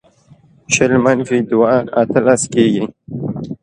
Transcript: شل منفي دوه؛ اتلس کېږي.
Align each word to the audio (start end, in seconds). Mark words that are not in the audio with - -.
شل 0.73 0.93
منفي 1.03 1.37
دوه؛ 1.49 1.73
اتلس 2.01 2.41
کېږي. 2.53 2.85